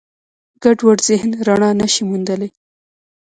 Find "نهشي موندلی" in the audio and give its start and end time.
1.79-2.49